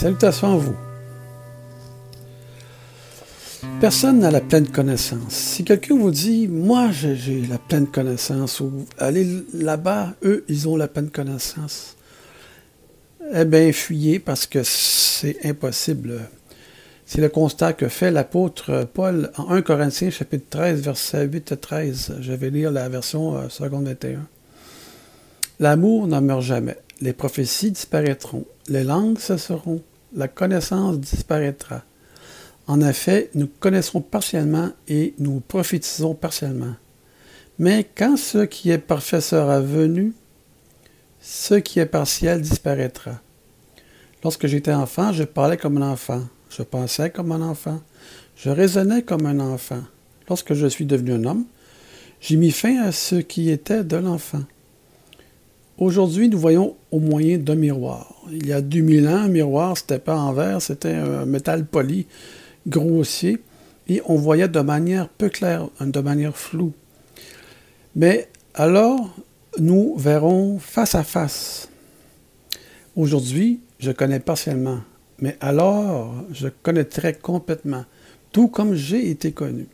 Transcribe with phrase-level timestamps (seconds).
[0.00, 0.76] Salutations à vous.
[3.80, 5.32] Personne n'a la pleine connaissance.
[5.32, 10.76] Si quelqu'un vous dit, moi j'ai la pleine connaissance, ou allez là-bas, eux, ils ont
[10.76, 11.96] la pleine connaissance,
[13.34, 16.20] eh bien, fuyez parce que c'est impossible.
[17.04, 21.56] C'est le constat que fait l'apôtre Paul en 1 Corinthiens chapitre 13, verset 8 à
[21.56, 22.14] 13.
[22.20, 24.20] Je vais lire la version euh, seconde 21.
[25.58, 26.76] L'amour ne meurt jamais.
[27.00, 28.44] Les prophéties disparaîtront.
[28.68, 29.82] Les langues cesseront.
[30.14, 31.82] La connaissance disparaîtra.
[32.66, 36.74] En effet, nous connaissons partiellement et nous prophétisons partiellement.
[37.58, 40.12] Mais quand ce qui est parfait sera venu,
[41.20, 43.20] ce qui est partiel disparaîtra.
[44.22, 47.80] Lorsque j'étais enfant, je parlais comme un enfant, je pensais comme un enfant,
[48.36, 49.82] je raisonnais comme un enfant.
[50.28, 51.44] Lorsque je suis devenu un homme,
[52.20, 54.42] j'ai mis fin à ce qui était de l'enfant.
[55.78, 58.12] Aujourd'hui, nous voyons au moyen d'un miroir.
[58.32, 62.08] Il y a 2000 ans, un miroir, c'était pas en verre, c'était un métal poli,
[62.66, 63.38] grossier,
[63.88, 66.72] et on voyait de manière peu claire, de manière floue.
[67.94, 69.14] Mais alors,
[69.60, 71.68] nous verrons face à face.
[72.96, 74.80] Aujourd'hui, je connais partiellement,
[75.20, 77.84] mais alors, je connaîtrai complètement,
[78.32, 79.68] tout comme j'ai été connu.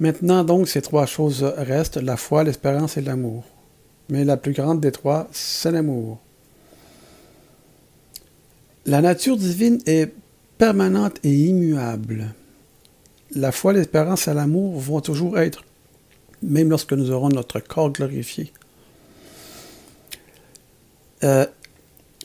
[0.00, 3.44] Maintenant, donc, ces trois choses restent, la foi, l'espérance et l'amour.
[4.08, 6.18] Mais la plus grande des trois, c'est l'amour.
[8.86, 10.12] La nature divine est
[10.58, 12.32] permanente et immuable.
[13.34, 15.64] La foi, l'espérance et l'amour vont toujours être,
[16.42, 18.52] même lorsque nous aurons notre corps glorifié.
[21.24, 21.46] Euh,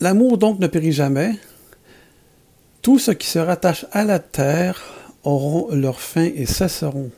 [0.00, 1.34] l'amour donc ne périt jamais.
[2.82, 4.82] Tout ce qui se rattache à la terre
[5.22, 7.10] auront leur fin et cesseront.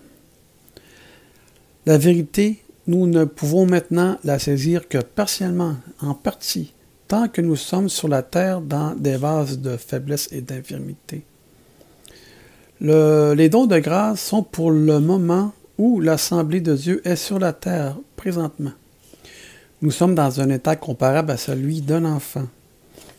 [1.87, 6.73] La vérité, nous ne pouvons maintenant la saisir que partiellement, en partie,
[7.07, 11.23] tant que nous sommes sur la terre dans des vases de faiblesse et d'infirmité.
[12.81, 17.53] les dons de grâce sont pour le moment où l'Assemblée de Dieu est sur la
[17.53, 18.73] terre présentement.
[19.83, 22.49] Nous sommes dans un état comparable à celui d'un enfant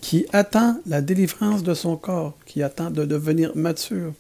[0.02, 4.12] qui attend la délivrance de son corps, qui attend de devenir mature.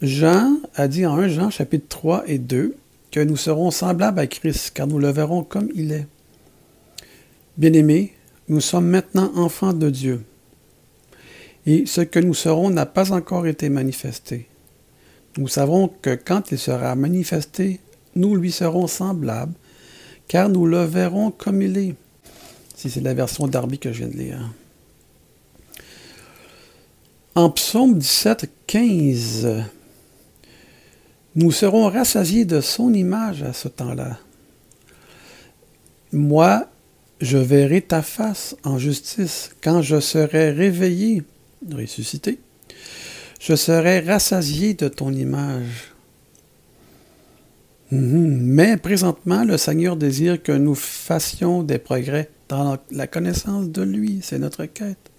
[0.00, 2.74] Jean a dit en 1 Jean chapitre 3 et 2
[3.20, 6.06] nous serons semblables à Christ, car nous le verrons comme il est.
[7.56, 8.12] Bien-aimés,
[8.48, 10.24] nous sommes maintenant enfants de Dieu.
[11.64, 14.48] Et ce que nous serons n'a pas encore été manifesté.
[15.36, 17.80] Nous savons que quand il sera manifesté,
[18.14, 19.54] nous lui serons semblables,
[20.28, 21.94] car nous le verrons comme il est.
[22.74, 24.50] Si c'est la version d'Arby que je viens de lire.
[27.34, 29.64] En psaume 17, 15,
[31.36, 34.18] nous serons rassasiés de son image à ce temps-là.
[36.12, 36.66] Moi,
[37.20, 41.22] je verrai ta face en justice quand je serai réveillé,
[41.70, 42.38] ressuscité.
[43.38, 45.92] Je serai rassasié de ton image.
[47.90, 48.40] Mhm.
[48.42, 54.20] Mais présentement, le Seigneur désire que nous fassions des progrès dans la connaissance de lui.
[54.22, 55.10] C'est notre quête.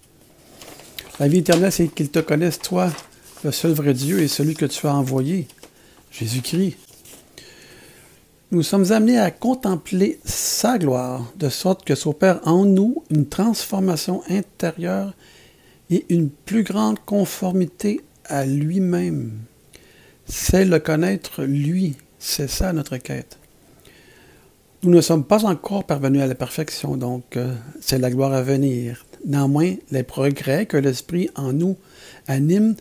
[1.20, 2.92] La vie éternelle, c'est qu'il te connaisse, toi,
[3.44, 5.48] le seul vrai Dieu et celui que tu as envoyé,
[6.12, 6.78] Jésus-Christ
[8.50, 14.24] nous sommes amenés à contempler sa gloire, de sorte que s'opère en nous une transformation
[14.30, 15.14] intérieure
[15.90, 19.34] et une plus grande conformité à lui-même.
[20.26, 23.38] C'est le connaître lui, c'est ça notre quête.
[24.84, 28.44] Nous ne sommes pas encore parvenus à la perfection, donc euh, c'est la gloire à
[28.44, 29.06] venir.
[29.26, 31.76] Néanmoins, les progrès que l'Esprit en nous
[32.28, 32.76] anime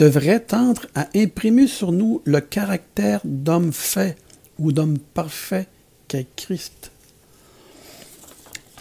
[0.00, 4.16] devraient tendre à imprimer sur nous le caractère d'homme fait,
[4.58, 5.66] ou d'homme parfait
[6.08, 6.90] qu'est Christ.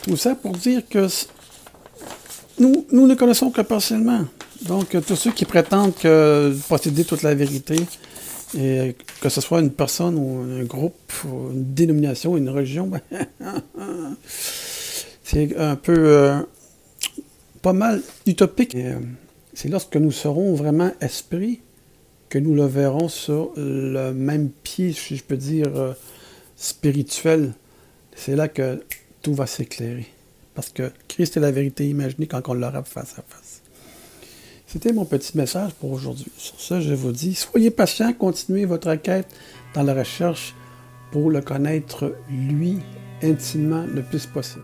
[0.01, 1.07] Tout ça pour dire que
[2.57, 4.25] nous, ne connaissons que partiellement.
[4.61, 7.75] Donc, tous ceux qui prétendent que posséder toute la vérité,
[8.53, 12.89] que ce soit une personne ou un groupe, ou une dénomination, une religion,
[15.23, 16.39] c'est un peu euh,
[17.61, 18.75] pas mal utopique.
[18.75, 18.99] Euh,
[19.59, 21.59] c'est lorsque nous serons vraiment esprits
[22.29, 25.91] que nous le verrons sur le même pied, si je peux dire, euh,
[26.55, 27.51] spirituel.
[28.15, 28.81] C'est là que
[29.21, 30.07] tout va s'éclairer.
[30.55, 33.61] Parce que Christ est la vérité imaginée quand on l'aura face à face.
[34.65, 36.31] C'était mon petit message pour aujourd'hui.
[36.37, 39.27] Sur ça, je vous dis, soyez patients, continuez votre quête
[39.73, 40.55] dans la recherche
[41.11, 42.77] pour le connaître lui
[43.21, 44.63] intimement le plus possible.